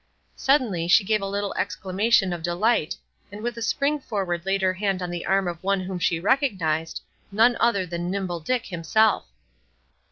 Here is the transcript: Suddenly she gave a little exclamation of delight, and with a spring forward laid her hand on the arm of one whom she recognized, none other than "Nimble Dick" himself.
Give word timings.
Suddenly 0.35 0.87
she 0.87 1.03
gave 1.03 1.21
a 1.21 1.27
little 1.27 1.53
exclamation 1.53 2.33
of 2.33 2.41
delight, 2.41 2.97
and 3.31 3.43
with 3.43 3.55
a 3.55 3.61
spring 3.61 3.99
forward 3.99 4.47
laid 4.47 4.63
her 4.63 4.73
hand 4.73 4.99
on 4.99 5.11
the 5.11 5.27
arm 5.27 5.47
of 5.47 5.61
one 5.63 5.81
whom 5.81 5.99
she 5.99 6.19
recognized, 6.19 7.01
none 7.31 7.55
other 7.59 7.85
than 7.85 8.09
"Nimble 8.09 8.39
Dick" 8.39 8.65
himself. 8.65 9.27